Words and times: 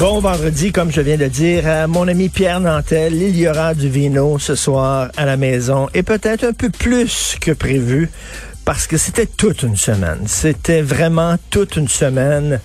Bon 0.00 0.18
vendredi, 0.18 0.72
comme 0.72 0.90
je 0.90 1.02
viens 1.02 1.18
de 1.18 1.26
dire, 1.26 1.86
mon 1.86 2.08
ami 2.08 2.30
Pierre 2.30 2.58
Nantel, 2.58 3.12
il 3.20 3.38
y 3.38 3.46
aura 3.46 3.74
du 3.74 3.90
vino 3.90 4.38
ce 4.38 4.54
soir 4.54 5.10
à 5.14 5.26
la 5.26 5.36
maison 5.36 5.90
et 5.92 6.02
peut-être 6.02 6.42
un 6.42 6.54
peu 6.54 6.70
plus 6.70 7.36
que 7.38 7.50
prévu 7.50 8.08
parce 8.64 8.86
que 8.86 8.96
c'était 8.96 9.26
toute 9.26 9.62
une 9.62 9.76
semaine. 9.76 10.20
C'était 10.24 10.80
vraiment 10.80 11.36
toute 11.50 11.76
une 11.76 11.86
semaine. 11.86 12.60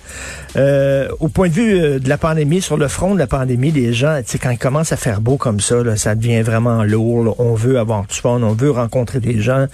Euh, 0.56 1.10
au 1.20 1.28
point 1.28 1.48
de 1.48 1.52
vue 1.52 1.78
euh, 1.78 1.98
de 1.98 2.08
la 2.08 2.16
pandémie, 2.16 2.62
sur 2.62 2.78
le 2.78 2.88
front 2.88 3.12
de 3.12 3.18
la 3.18 3.26
pandémie, 3.26 3.70
les 3.70 3.92
gens, 3.92 4.22
tu 4.26 4.38
quand 4.38 4.48
il 4.48 4.58
commence 4.58 4.92
à 4.92 4.96
faire 4.96 5.20
beau 5.20 5.36
comme 5.36 5.60
ça, 5.60 5.82
là, 5.82 5.98
ça 5.98 6.14
devient 6.14 6.40
vraiment 6.40 6.84
lourd. 6.84 7.22
là. 7.22 7.32
On 7.36 7.54
veut 7.54 7.78
avoir 7.78 8.06
du 8.06 8.16
fun, 8.16 8.40
on 8.42 8.54
veut 8.54 8.70
rencontrer 8.70 9.20
des 9.20 9.42
gens. 9.42 9.66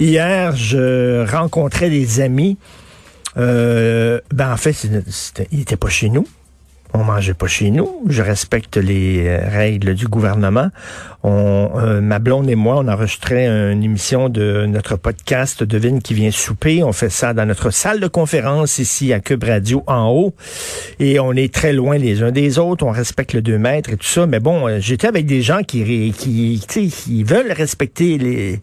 Hier, 0.00 0.56
je 0.56 1.24
rencontrais 1.30 1.90
des 1.90 2.20
amis. 2.20 2.58
Euh, 3.36 4.18
ben 4.32 4.52
en 4.52 4.56
fait, 4.56 4.74
ils 5.52 5.60
étaient 5.60 5.76
pas 5.76 5.90
chez 5.90 6.08
nous. 6.08 6.26
On 6.96 7.02
mangeait 7.02 7.34
pas 7.34 7.48
chez 7.48 7.72
nous. 7.72 8.02
Je 8.08 8.22
respecte 8.22 8.76
les 8.76 9.26
euh, 9.26 9.48
règles 9.48 9.94
du 9.94 10.06
gouvernement. 10.06 10.68
On, 11.24 11.70
euh, 11.74 12.00
ma 12.00 12.20
blonde 12.20 12.48
et 12.48 12.54
moi, 12.54 12.76
on 12.78 12.86
enregistrait 12.86 13.48
une 13.48 13.82
émission 13.82 14.28
de 14.28 14.64
notre 14.66 14.94
podcast 14.94 15.64
Devine 15.64 16.00
qui 16.00 16.14
vient 16.14 16.30
souper. 16.30 16.84
On 16.84 16.92
fait 16.92 17.10
ça 17.10 17.34
dans 17.34 17.46
notre 17.46 17.70
salle 17.70 17.98
de 17.98 18.06
conférence 18.06 18.78
ici 18.78 19.12
à 19.12 19.18
Cube 19.18 19.42
Radio 19.42 19.82
en 19.88 20.08
haut. 20.10 20.36
Et 21.00 21.18
on 21.18 21.32
est 21.32 21.52
très 21.52 21.72
loin 21.72 21.98
les 21.98 22.22
uns 22.22 22.30
des 22.30 22.60
autres. 22.60 22.86
On 22.86 22.92
respecte 22.92 23.32
le 23.32 23.42
2 23.42 23.58
mètres 23.58 23.90
et 23.90 23.96
tout 23.96 24.06
ça. 24.06 24.26
Mais 24.26 24.38
bon, 24.38 24.68
euh, 24.68 24.78
j'étais 24.78 25.08
avec 25.08 25.26
des 25.26 25.42
gens 25.42 25.64
qui, 25.64 26.12
qui, 26.16 26.64
qui 26.64 27.24
veulent 27.24 27.50
respecter 27.50 28.18
les, 28.18 28.60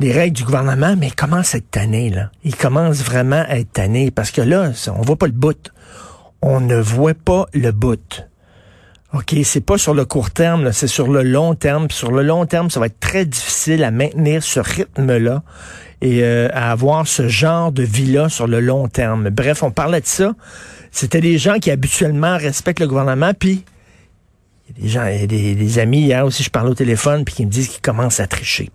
les 0.00 0.12
règles 0.12 0.36
du 0.38 0.44
gouvernement, 0.44 0.96
mais 0.98 1.10
à 1.20 1.40
être 1.40 1.70
tannés, 1.70 2.08
là? 2.08 2.30
Ils 2.44 2.56
commencent 2.56 3.02
vraiment 3.02 3.44
à 3.46 3.58
être 3.58 3.72
tannés 3.74 4.10
parce 4.10 4.30
que 4.30 4.40
là, 4.40 4.72
on 4.96 5.02
voit 5.02 5.16
pas 5.16 5.26
le 5.26 5.32
bout 5.32 5.70
on 6.42 6.60
ne 6.60 6.76
voit 6.76 7.14
pas 7.14 7.46
le 7.52 7.72
bout. 7.72 8.28
OK, 9.14 9.34
c'est 9.42 9.62
pas 9.62 9.78
sur 9.78 9.94
le 9.94 10.04
court 10.04 10.30
terme, 10.30 10.70
c'est 10.72 10.86
sur 10.86 11.08
le 11.08 11.22
long 11.22 11.54
terme. 11.54 11.90
Sur 11.90 12.12
le 12.12 12.22
long 12.22 12.44
terme, 12.44 12.68
ça 12.68 12.78
va 12.78 12.86
être 12.86 13.00
très 13.00 13.24
difficile 13.24 13.82
à 13.82 13.90
maintenir 13.90 14.42
ce 14.42 14.60
rythme-là 14.60 15.42
et 16.02 16.22
euh, 16.22 16.48
à 16.52 16.70
avoir 16.70 17.08
ce 17.08 17.26
genre 17.26 17.72
de 17.72 17.82
vie-là 17.82 18.28
sur 18.28 18.46
le 18.46 18.60
long 18.60 18.86
terme. 18.88 19.30
Bref, 19.30 19.62
on 19.62 19.70
parlait 19.70 20.02
de 20.02 20.06
ça. 20.06 20.34
C'était 20.90 21.22
des 21.22 21.38
gens 21.38 21.58
qui 21.58 21.70
habituellement 21.70 22.36
respectent 22.36 22.80
le 22.80 22.86
gouvernement, 22.86 23.32
puis 23.32 23.64
il 24.68 24.76
y 24.76 24.78
a 24.78 24.82
des 24.82 24.88
gens, 24.88 25.06
il 25.06 25.20
y 25.20 25.24
a 25.24 25.26
des, 25.26 25.54
des 25.54 25.78
amis 25.78 26.00
hier 26.00 26.26
aussi, 26.26 26.42
je 26.42 26.50
parlais 26.50 26.70
au 26.70 26.74
téléphone, 26.74 27.24
puis 27.24 27.34
qui 27.34 27.46
me 27.46 27.50
disent 27.50 27.68
qu'ils 27.68 27.80
commencent 27.80 28.20
à 28.20 28.26
tricher. 28.26 28.70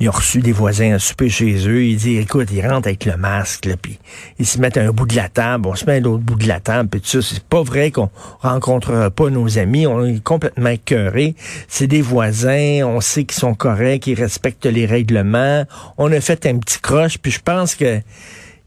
Ils 0.00 0.08
ont 0.08 0.12
reçu 0.12 0.40
des 0.40 0.52
voisins 0.52 0.92
à 0.94 0.98
souper 0.98 1.28
chez 1.28 1.68
eux. 1.68 1.84
Ils 1.84 1.96
disent, 1.96 2.20
écoute, 2.20 2.48
ils 2.52 2.66
rentrent 2.66 2.88
avec 2.88 3.04
le 3.04 3.16
masque, 3.16 3.66
là, 3.66 3.74
puis 3.80 3.98
ils 4.38 4.46
se 4.46 4.58
mettent 4.58 4.76
à 4.76 4.82
un 4.82 4.90
bout 4.90 5.06
de 5.06 5.16
la 5.16 5.28
table, 5.28 5.68
on 5.68 5.74
se 5.74 5.84
met 5.84 5.94
à 5.94 6.00
l'autre 6.00 6.22
bout 6.22 6.36
de 6.36 6.48
la 6.48 6.60
table, 6.60 6.88
puis 6.88 7.00
tout 7.00 7.08
ça. 7.08 7.22
C'est 7.22 7.42
pas 7.42 7.62
vrai 7.62 7.90
qu'on 7.90 8.10
rencontrera 8.40 9.10
pas 9.10 9.30
nos 9.30 9.58
amis. 9.58 9.86
On 9.86 10.04
est 10.04 10.22
complètement 10.22 10.70
écœurés. 10.70 11.34
C'est 11.68 11.86
des 11.86 12.02
voisins, 12.02 12.82
on 12.84 13.00
sait 13.00 13.24
qu'ils 13.24 13.38
sont 13.38 13.54
corrects, 13.54 14.02
qu'ils 14.02 14.20
respectent 14.20 14.66
les 14.66 14.86
règlements. 14.86 15.64
On 15.98 16.12
a 16.12 16.20
fait 16.20 16.46
un 16.46 16.58
petit 16.58 16.80
croche, 16.80 17.18
puis 17.18 17.32
je 17.32 17.40
pense 17.40 17.74
que 17.74 18.00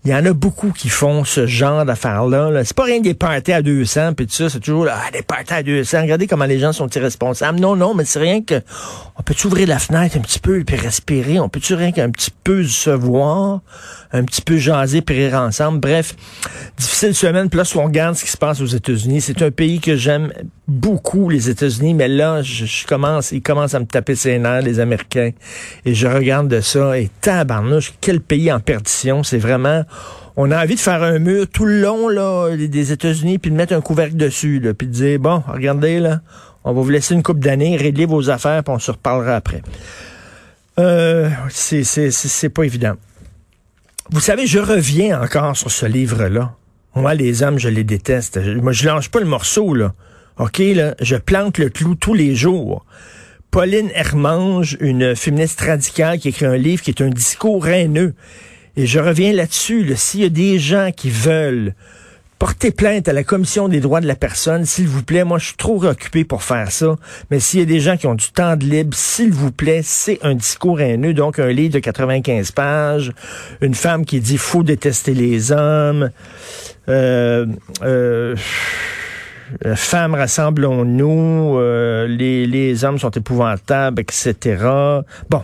il 0.07 0.11
y 0.11 0.15
en 0.15 0.25
a 0.25 0.31
beaucoup 0.31 0.71
qui 0.71 0.87
font 0.87 1.25
ce 1.25 1.47
genre 1.47 1.83
d'affaires-là. 1.83 2.49
-là. 2.49 2.63
C'est 2.63 2.75
pas 2.75 2.85
rien 2.85 3.01
des 3.01 3.13
parties 3.13 3.51
à 3.51 3.61
200, 3.61 4.13
puis 4.13 4.25
tout 4.25 4.33
ça, 4.33 4.49
c'est 4.49 4.61
toujours 4.61 4.87
ah, 4.89 5.11
des 5.11 5.21
parties 5.21 5.53
à 5.53 5.63
200. 5.63 6.03
Regardez 6.03 6.27
comment 6.27 6.45
les 6.45 6.59
gens 6.59 6.71
sont 6.71 6.87
irresponsables. 6.87 7.59
Non, 7.59 7.75
non, 7.75 7.93
mais 7.93 8.05
c'est 8.05 8.19
rien 8.19 8.41
que... 8.41 8.61
On 9.17 9.23
peut 9.23 9.35
ouvrir 9.43 9.67
la 9.67 9.79
fenêtre 9.79 10.15
un 10.15 10.21
petit 10.21 10.39
peu, 10.39 10.63
puis 10.63 10.77
respirer. 10.77 11.41
On 11.41 11.49
peut-tu 11.49 11.73
rien 11.73 11.91
qu'un 11.91 12.09
petit 12.09 12.31
peu 12.31 12.63
se 12.63 12.89
voir, 12.89 13.59
un 14.13 14.23
petit 14.23 14.41
peu 14.41 14.55
jaser, 14.55 15.01
puis 15.01 15.25
rire 15.25 15.41
ensemble? 15.41 15.81
Bref, 15.81 16.15
difficile 16.77 17.13
semaine. 17.13 17.49
Si 17.65 17.75
on 17.75 17.83
regarde 17.83 18.15
ce 18.15 18.23
qui 18.23 18.31
se 18.31 18.37
passe 18.37 18.61
aux 18.61 18.65
États-Unis, 18.65 19.19
c'est 19.19 19.41
un 19.41 19.51
pays 19.51 19.81
que 19.81 19.97
j'aime 19.97 20.31
beaucoup, 20.67 21.29
les 21.29 21.49
États-Unis, 21.49 21.93
mais 21.93 22.07
là, 22.07 22.41
je, 22.41 22.65
je 22.65 22.85
commence, 22.85 23.31
ils 23.31 23.41
commencent 23.41 23.73
à 23.73 23.79
me 23.79 23.85
taper 23.85 24.15
ses 24.15 24.37
nerfs, 24.37 24.61
les 24.61 24.79
Américains. 24.79 25.31
Et 25.85 25.93
je 25.93 26.07
regarde 26.07 26.47
de 26.47 26.59
ça, 26.59 26.99
et 26.99 27.09
tabarnouche, 27.21 27.93
quel 28.01 28.19
pays 28.19 28.51
en 28.51 28.59
perdition. 28.59 29.23
C'est 29.23 29.37
vraiment... 29.37 29.83
On 30.39 30.51
a 30.51 30.61
envie 30.61 30.75
de 30.75 30.79
faire 30.79 31.01
un 31.01 31.17
mur 31.17 31.47
tout 31.51 31.65
le 31.65 31.81
long 31.81 32.09
là, 32.09 32.55
des 32.55 32.91
États-Unis, 32.91 33.39
puis 33.39 33.49
de 33.49 33.55
mettre 33.55 33.73
un 33.73 33.81
couvercle 33.81 34.17
dessus, 34.17 34.59
là, 34.59 34.73
puis 34.73 34.87
de 34.87 34.91
dire, 34.91 35.19
bon, 35.19 35.41
regardez, 35.47 35.99
là, 35.99 36.21
on 36.63 36.73
va 36.73 36.81
vous 36.81 36.89
laisser 36.89 37.15
une 37.15 37.23
coupe 37.23 37.39
d'années, 37.39 37.75
régler 37.77 38.05
vos 38.05 38.29
affaires, 38.29 38.63
puis 38.63 38.73
on 38.73 38.79
se 38.79 38.91
reparlera 38.91 39.35
après. 39.35 39.61
Euh, 40.79 41.29
c'est, 41.49 42.49
pas 42.49 42.63
évident. 42.63 42.93
Vous 44.11 44.19
savez, 44.19 44.45
je 44.45 44.59
reviens 44.59 45.21
encore 45.21 45.57
sur 45.57 45.71
ce 45.71 45.85
livre-là. 45.85 46.53
Moi, 46.93 47.13
les 47.13 47.41
hommes, 47.41 47.57
je 47.57 47.69
les 47.69 47.83
déteste. 47.83 48.39
Moi, 48.61 48.73
je 48.73 48.85
lâche 48.85 49.09
pas 49.09 49.19
le 49.19 49.25
morceau, 49.25 49.73
là. 49.73 49.93
OK, 50.39 50.59
là, 50.59 50.93
je 51.01 51.15
plante 51.15 51.57
le 51.57 51.69
clou 51.69 51.95
tous 51.95 52.13
les 52.13 52.35
jours. 52.35 52.85
Pauline 53.49 53.89
Hermange, 53.95 54.77
une 54.81 55.15
féministe 55.15 55.61
radicale 55.61 56.19
qui 56.19 56.29
écrit 56.29 56.45
un 56.45 56.57
livre 56.57 56.83
qui 56.83 56.91
est 56.91 57.01
un 57.01 57.09
discours 57.09 57.67
haineux. 57.67 58.13
Et 58.75 58.85
je 58.85 58.99
reviens 58.99 59.33
là-dessus. 59.33 59.83
là. 59.83 59.95
S'il 59.95 60.19
y 60.21 60.25
a 60.25 60.29
des 60.29 60.59
gens 60.59 60.91
qui 60.95 61.09
veulent 61.09 61.73
porter 62.37 62.69
plainte 62.69 63.07
à 63.07 63.13
la 63.13 63.23
Commission 63.23 63.67
des 63.67 63.79
droits 63.79 63.99
de 63.99 64.05
la 64.05 64.15
personne, 64.15 64.65
s'il 64.65 64.87
vous 64.87 65.01
plaît, 65.01 65.23
moi 65.23 65.39
je 65.39 65.47
suis 65.47 65.55
trop 65.55 65.83
occupé 65.83 66.23
pour 66.23 66.43
faire 66.43 66.71
ça, 66.71 66.95
mais 67.31 67.39
s'il 67.39 67.61
y 67.61 67.63
a 67.63 67.65
des 67.65 67.79
gens 67.79 67.97
qui 67.97 68.05
ont 68.05 68.13
du 68.13 68.31
temps 68.31 68.55
de 68.55 68.63
libre, 68.63 68.95
s'il 68.95 69.31
vous 69.31 69.51
plaît, 69.51 69.81
c'est 69.83 70.19
un 70.21 70.35
discours 70.35 70.79
haineux, 70.79 71.15
donc 71.15 71.39
un 71.39 71.47
livre 71.47 71.73
de 71.73 71.79
95 71.79 72.51
pages, 72.51 73.11
une 73.61 73.73
femme 73.73 74.05
qui 74.05 74.19
dit 74.19 74.37
faut 74.37 74.61
détester 74.61 75.15
les 75.15 75.51
hommes, 75.51 76.11
euh, 76.89 77.47
euh, 77.81 78.35
femmes, 79.75 80.15
rassemblons-nous, 80.15 81.57
euh, 81.57 82.07
les, 82.07 82.83
hommes 82.83 82.99
sont 82.99 83.11
épouvantables, 83.11 84.01
etc. 84.01 84.35
Bon. 85.29 85.41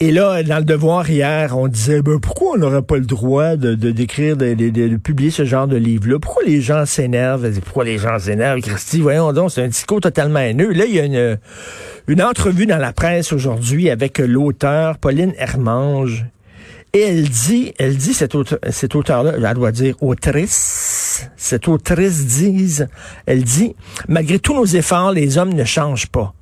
Et 0.00 0.12
là, 0.12 0.44
dans 0.44 0.58
le 0.58 0.64
devoir 0.64 1.10
hier, 1.10 1.58
on 1.58 1.66
disait 1.66 2.02
ben, 2.02 2.20
pourquoi 2.20 2.52
on 2.52 2.58
n'aurait 2.58 2.82
pas 2.82 2.98
le 2.98 3.04
droit 3.04 3.56
de 3.56 3.74
d'écrire, 3.74 4.36
de, 4.36 4.96
publier 4.96 5.32
ce 5.32 5.44
genre 5.44 5.66
de 5.66 5.76
livre-là? 5.76 6.20
Pourquoi 6.20 6.44
les 6.44 6.60
gens 6.60 6.86
s'énervent? 6.86 7.50
Pourquoi 7.62 7.84
les 7.84 7.98
gens 7.98 8.16
s'énervent? 8.16 8.60
Christy, 8.60 9.00
voyons 9.00 9.32
donc, 9.32 9.50
c'est 9.50 9.64
un 9.64 9.68
discours 9.68 10.00
totalement 10.00 10.38
haineux. 10.38 10.72
Là, 10.72 10.84
il 10.84 10.94
y 10.94 11.00
a 11.00 11.36
une, 12.06 12.22
entrevue 12.22 12.66
dans 12.66 12.78
la 12.78 12.92
presse 12.92 13.32
aujourd'hui 13.32 13.90
avec 13.90 14.18
l'auteur 14.18 14.98
Pauline 14.98 15.32
Hermange. 15.36 16.26
Et 16.94 17.00
elle 17.00 17.28
dit, 17.28 17.74
elle 17.78 17.96
dit, 17.96 18.14
cet 18.14 18.34
auteur, 18.36 18.60
cet 18.70 18.94
auteur-là, 18.94 19.32
elle 19.36 19.54
doit 19.54 19.72
dire 19.72 20.00
autrice, 20.00 21.07
cette 21.36 21.68
autrice 21.68 22.26
dit, 22.26 22.78
elle 23.26 23.44
dit, 23.44 23.74
malgré 24.08 24.38
tous 24.38 24.54
nos 24.54 24.64
efforts, 24.64 25.12
les 25.12 25.38
hommes 25.38 25.52
ne 25.52 25.64
changent 25.64 26.08
pas. 26.08 26.34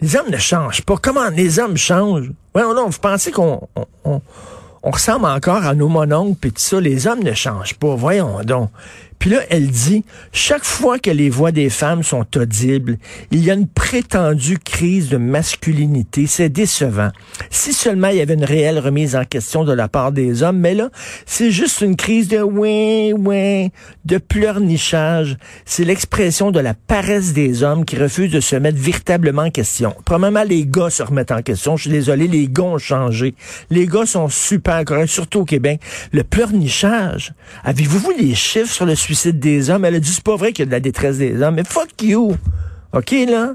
Les 0.00 0.16
hommes 0.16 0.30
ne 0.30 0.36
changent 0.36 0.82
pas. 0.82 0.96
Comment 0.96 1.28
les 1.28 1.58
hommes 1.58 1.76
changent? 1.76 2.30
Ouais, 2.54 2.62
non, 2.62 2.88
vous 2.88 2.98
pensez 3.00 3.32
qu'on 3.32 3.68
on, 4.04 4.20
ressemble 4.82 5.26
encore 5.26 5.64
à 5.64 5.74
nos 5.74 5.88
mononcles 5.88 6.46
et 6.46 6.50
tout 6.50 6.60
ça? 6.60 6.80
Les 6.80 7.06
hommes 7.06 7.22
ne 7.22 7.32
changent 7.32 7.74
pas. 7.74 7.94
Voyons 7.96 8.42
donc. 8.44 8.70
Puis 9.18 9.30
là, 9.30 9.40
elle 9.50 9.68
dit, 9.68 10.04
chaque 10.32 10.64
fois 10.64 10.98
que 10.98 11.10
les 11.10 11.30
voix 11.30 11.52
des 11.52 11.70
femmes 11.70 12.02
sont 12.02 12.26
audibles, 12.36 12.98
il 13.30 13.44
y 13.44 13.50
a 13.50 13.54
une 13.54 13.66
prétendue 13.66 14.58
crise 14.58 15.08
de 15.08 15.16
masculinité. 15.16 16.26
C'est 16.26 16.48
décevant. 16.48 17.10
Si 17.50 17.72
seulement 17.72 18.08
il 18.08 18.18
y 18.18 18.20
avait 18.20 18.34
une 18.34 18.44
réelle 18.44 18.78
remise 18.78 19.16
en 19.16 19.24
question 19.24 19.64
de 19.64 19.72
la 19.72 19.88
part 19.88 20.12
des 20.12 20.42
hommes, 20.42 20.58
mais 20.58 20.74
là, 20.74 20.90
c'est 21.26 21.50
juste 21.50 21.80
une 21.80 21.96
crise 21.96 22.28
de 22.28 22.40
oui, 22.40 23.12
oui, 23.16 23.70
de 24.04 24.18
pleurnichage. 24.18 25.36
C'est 25.64 25.84
l'expression 25.84 26.50
de 26.50 26.60
la 26.60 26.74
paresse 26.74 27.32
des 27.32 27.62
hommes 27.62 27.84
qui 27.84 27.96
refusent 27.96 28.32
de 28.32 28.40
se 28.40 28.56
mettre 28.56 28.78
véritablement 28.78 29.42
en 29.42 29.50
question. 29.50 29.94
Premièrement, 30.04 30.44
les 30.44 30.66
gars 30.66 30.90
se 30.90 31.02
remettent 31.02 31.32
en 31.32 31.42
question. 31.42 31.76
Je 31.76 31.82
suis 31.82 31.90
désolé, 31.90 32.28
les 32.28 32.48
gars 32.48 32.62
ont 32.64 32.78
changé. 32.78 33.34
Les 33.70 33.86
gars 33.86 34.06
sont 34.06 34.28
super 34.28 34.84
corrects, 34.84 35.08
surtout 35.08 35.40
au 35.40 35.44
Québec. 35.44 35.80
Le 36.12 36.24
pleurnichage. 36.24 37.32
Avez-vous 37.64 37.98
vu 37.98 38.14
les 38.18 38.34
chiffres 38.34 38.72
sur 38.72 38.86
le 38.86 38.94
des 39.32 39.70
hommes? 39.70 39.84
Elle 39.84 39.96
a 39.96 40.00
dit, 40.00 40.12
c'est 40.12 40.22
pas 40.22 40.36
vrai 40.36 40.52
qu'il 40.52 40.62
y 40.62 40.62
a 40.64 40.66
de 40.66 40.72
la 40.72 40.80
détresse 40.80 41.18
des 41.18 41.40
hommes. 41.42 41.56
Mais 41.56 41.64
fuck 41.64 41.90
you! 42.02 42.36
OK, 42.92 43.14
là? 43.28 43.54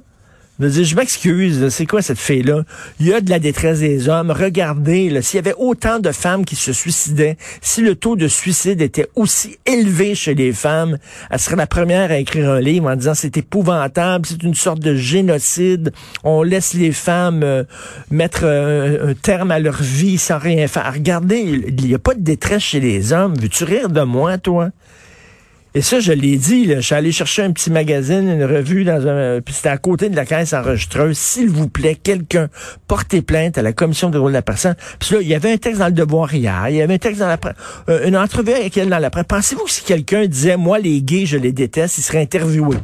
Je, 0.59 0.67
dire, 0.67 0.83
je 0.85 0.95
m'excuse, 0.95 1.69
c'est 1.69 1.87
quoi 1.87 2.03
cette 2.03 2.19
fille-là? 2.19 2.63
Il 2.99 3.07
y 3.07 3.13
a 3.13 3.21
de 3.21 3.29
la 3.29 3.39
détresse 3.39 3.79
des 3.79 4.07
hommes. 4.07 4.29
Regardez, 4.29 5.21
s'il 5.21 5.37
y 5.37 5.39
avait 5.39 5.55
autant 5.57 5.99
de 5.99 6.11
femmes 6.11 6.45
qui 6.45 6.55
se 6.55 6.71
suicidaient, 6.71 7.37
si 7.61 7.81
le 7.81 7.95
taux 7.95 8.15
de 8.15 8.27
suicide 8.27 8.79
était 8.81 9.09
aussi 9.15 9.57
élevé 9.65 10.13
chez 10.13 10.35
les 10.35 10.53
femmes, 10.53 10.99
elle 11.31 11.39
serait 11.39 11.55
la 11.55 11.65
première 11.65 12.11
à 12.11 12.17
écrire 12.17 12.51
un 12.51 12.59
livre 12.61 12.87
en 12.87 12.95
disant 12.95 13.15
c'est 13.15 13.35
épouvantable, 13.35 14.27
c'est 14.27 14.43
une 14.43 14.53
sorte 14.53 14.79
de 14.79 14.95
génocide, 14.95 15.91
on 16.23 16.43
laisse 16.43 16.75
les 16.75 16.91
femmes 16.91 17.41
euh, 17.43 17.63
mettre 18.11 18.41
euh, 18.43 19.09
un 19.09 19.13
terme 19.15 19.49
à 19.49 19.59
leur 19.59 19.81
vie 19.81 20.19
sans 20.19 20.37
rien 20.37 20.67
faire. 20.67 20.93
Regardez, 20.93 21.39
il 21.67 21.87
n'y 21.87 21.95
a 21.95 21.99
pas 21.99 22.13
de 22.13 22.21
détresse 22.21 22.61
chez 22.61 22.79
les 22.79 23.11
hommes. 23.11 23.33
Veux-tu 23.35 23.63
rire 23.63 23.89
de 23.89 24.01
moi, 24.01 24.37
toi? 24.37 24.69
Et 25.75 25.81
ça, 25.81 25.99
je 25.99 26.11
l'ai 26.11 26.37
dit, 26.37 26.65
là, 26.65 26.75
je 26.75 26.81
suis 26.81 26.93
allé 26.93 27.11
chercher 27.11 27.41
un 27.41 27.51
petit 27.51 27.71
magazine, 27.71 28.29
une 28.29 28.43
revue, 28.43 28.83
dans 28.83 29.07
un, 29.07 29.41
puis 29.41 29.55
c'était 29.55 29.69
à 29.69 29.77
côté 29.77 30.09
de 30.09 30.15
la 30.15 30.25
caisse 30.25 30.53
enregistreuse. 30.53 31.17
S'il 31.17 31.49
vous 31.49 31.67
plaît, 31.67 31.95
quelqu'un, 31.95 32.49
portez 32.87 33.23
plainte 33.23 33.57
à 33.57 33.63
la 33.63 33.73
commission 33.73 34.11
de 34.11 34.19
rôle 34.19 34.31
de 34.31 34.37
la 34.37 34.43
personne. 34.43 34.75
Puis 34.99 35.15
là, 35.15 35.21
il 35.21 35.27
y 35.27 35.33
avait 35.33 35.51
un 35.51 35.57
texte 35.57 35.79
dans 35.79 35.87
le 35.87 35.93
Devoir 35.93 36.33
hier, 36.33 36.69
il 36.69 36.75
y 36.75 36.81
avait 36.81 36.93
un 36.93 36.99
texte 36.99 37.19
dans 37.19 37.27
la 37.27 37.39
euh, 37.89 38.07
une 38.07 38.15
entrevue 38.15 38.51
avec 38.51 38.77
elle 38.77 38.89
dans 38.89 38.99
la 38.99 39.09
presse. 39.09 39.25
Pensez-vous 39.27 39.63
que 39.63 39.71
si 39.71 39.83
quelqu'un 39.83 40.27
disait, 40.27 40.57
moi, 40.57 40.77
les 40.77 41.01
gays, 41.01 41.25
je 41.25 41.37
les 41.37 41.51
déteste, 41.51 41.97
il 41.97 42.03
serait 42.03 42.21
interviewé 42.21 42.77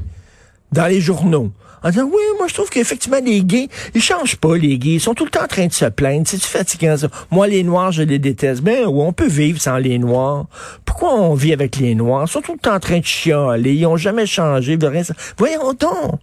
dans 0.72 0.88
les 0.88 1.00
journaux? 1.00 1.52
Oui, 1.84 2.22
moi 2.38 2.48
je 2.48 2.54
trouve 2.54 2.70
qu'effectivement 2.70 3.20
les 3.24 3.44
gays, 3.44 3.70
ils 3.94 4.02
changent 4.02 4.36
pas 4.36 4.56
les 4.58 4.78
gays, 4.78 4.96
ils 4.96 5.00
sont 5.00 5.14
tout 5.14 5.26
le 5.26 5.32
temps 5.32 5.44
en 5.44 5.48
train 5.48 5.68
de 5.68 5.74
se 5.74 5.86
plaindre, 5.86 6.28
c'est 6.28 6.42
fatigant 6.42 6.98
ça? 6.98 7.08
Moi 7.32 7.48
les 7.48 7.64
noirs, 7.64 7.92
je 7.92 8.04
les 8.04 8.20
déteste. 8.20 8.62
Ben 8.62 8.86
oui, 8.86 9.04
on 9.06 9.14
peut 9.14 9.28
vivre 9.28 9.62
sans 9.62 9.78
les 9.78 9.98
noirs. 9.98 10.46
Pourquoi 10.86 11.16
on 11.16 11.34
vit 11.34 11.54
avec 11.54 11.78
les 11.78 11.96
noirs? 11.96 12.26
Ils 12.28 12.32
sont 12.32 12.42
tout 12.42 12.54
le 12.54 12.60
temps 12.60 12.76
en 12.76 12.80
train 12.80 13.00
de 13.00 13.06
chialer, 13.06 13.74
ils 13.74 13.86
ont 13.86 13.98
jamais 13.98 14.26
changé, 14.26 14.78
de 14.78 14.88
rien. 14.88 15.04
Voyons 15.38 15.74
donc. 15.74 16.20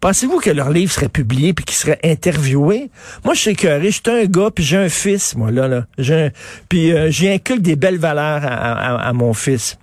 Pensez-vous 0.00 0.38
que 0.38 0.50
leur 0.50 0.70
livre 0.70 0.92
serait 0.92 1.08
publié 1.08 1.54
puis 1.54 1.64
qu'ils 1.64 1.76
seraient 1.78 2.00
interviewés? 2.04 2.90
Moi, 3.24 3.32
je 3.32 3.40
sais 3.40 3.54
que 3.54 3.80
j'étais 3.80 4.10
un 4.10 4.24
gars 4.26 4.50
puis 4.54 4.62
j'ai 4.62 4.76
un 4.76 4.90
fils, 4.90 5.34
moi, 5.34 5.50
là, 5.50 5.66
là. 5.66 5.86
J'ai 5.96 6.30
puis 6.68 6.92
euh, 6.92 7.10
j'ai 7.10 7.32
inculqué 7.32 7.62
des 7.62 7.76
belles 7.76 7.98
valeurs 7.98 8.42
à 8.44 9.12
mon 9.14 9.32
fils 9.32 9.78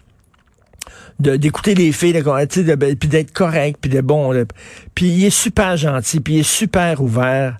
d'écouter 1.22 1.76
les 1.76 1.92
filles, 1.92 2.14
de, 2.14 2.76
puis 2.96 3.10
d'être 3.10 3.32
correct, 3.32 3.78
puis 3.80 3.90
de 3.90 4.02
bon. 4.02 4.34
Puis 4.96 5.08
il 5.08 5.26
est 5.26 5.30
super 5.30 5.78
gentil, 5.78 6.20
puis 6.20 6.36
il 6.36 6.40
est 6.40 6.50
super 6.50 7.02
ouvert. 7.02 7.58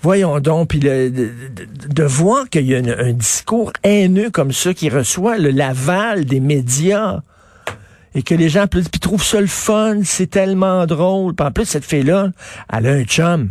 Voyons 0.00 0.40
donc, 0.40 0.68
puis 0.68 0.80
de, 0.80 1.12
de, 1.88 2.02
voir 2.02 2.48
qu'il 2.50 2.66
y 2.66 2.74
a 2.74 2.78
un 2.78 3.12
discours 3.12 3.72
haineux 3.84 4.30
comme 4.30 4.50
ça 4.50 4.74
qui 4.74 4.88
reçoit 4.88 5.38
le 5.38 5.50
l'aval 5.50 6.24
des 6.24 6.40
médias 6.40 7.20
et 8.14 8.22
que 8.22 8.34
les 8.34 8.48
gens 8.48 8.66
puis 8.66 8.82
trouvent 9.00 9.24
ça 9.24 9.40
le 9.40 9.46
fun, 9.46 10.00
c'est 10.04 10.28
tellement 10.28 10.86
drôle. 10.86 11.34
Puis 11.34 11.46
en 11.46 11.50
plus, 11.52 11.66
cette 11.66 11.84
fille-là, 11.84 12.30
elle 12.72 12.86
a 12.86 12.92
un 12.92 13.04
chum. 13.04 13.48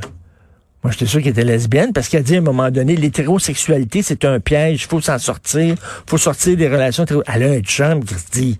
Moi, 0.83 0.91
j'étais 0.91 1.05
sûr 1.05 1.21
qu'elle 1.21 1.31
était 1.31 1.43
lesbienne 1.43 1.93
parce 1.93 2.09
qu'elle 2.09 2.23
dit 2.23 2.35
à 2.35 2.39
un 2.39 2.41
moment 2.41 2.71
donné, 2.71 2.95
l'hétérosexualité, 2.95 4.01
c'est 4.01 4.25
un 4.25 4.39
piège, 4.39 4.83
il 4.83 4.87
faut 4.87 5.01
s'en 5.01 5.19
sortir, 5.19 5.75
faut 6.07 6.17
sortir 6.17 6.57
des 6.57 6.67
relations 6.67 7.05
Elle 7.33 7.43
a 7.43 7.51
un 7.51 7.59
chum 7.59 8.03
qui 8.03 8.15
se 8.15 8.31
dit, 8.31 8.59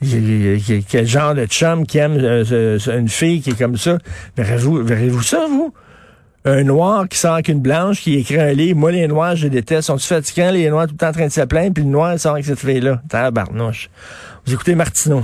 quel 0.00 1.06
genre 1.06 1.34
de 1.34 1.46
chum 1.46 1.86
qui 1.86 1.98
aime 1.98 2.16
euh, 2.18 2.78
une 2.88 3.08
fille 3.08 3.40
qui 3.40 3.50
est 3.50 3.58
comme 3.58 3.76
ça? 3.76 3.98
Verrez-vous 4.36 4.82
verrez 4.84 5.10
ça, 5.22 5.46
vous? 5.48 5.74
Un 6.46 6.64
noir 6.64 7.06
qui 7.06 7.18
sort 7.18 7.34
avec 7.34 7.48
une 7.48 7.60
blanche, 7.60 8.00
qui 8.00 8.14
écrit 8.14 8.40
un 8.40 8.52
livre. 8.52 8.78
Moi, 8.78 8.92
les 8.92 9.06
noirs, 9.06 9.36
je 9.36 9.46
déteste. 9.46 9.88
Sont-ils 9.88 10.06
fatigants, 10.06 10.50
les 10.50 10.70
noirs, 10.70 10.86
tout 10.86 10.94
le 10.94 10.98
temps 10.98 11.08
en 11.08 11.12
train 11.12 11.26
de 11.26 11.32
se 11.32 11.42
plaindre, 11.42 11.74
puis 11.74 11.84
le 11.84 11.90
noir 11.90 12.18
sort 12.18 12.32
avec 12.32 12.46
cette 12.46 12.60
fille-là? 12.60 13.02
Tabarnouche. 13.10 13.90
Vous 14.46 14.54
écoutez 14.54 14.74
Martineau. 14.74 15.22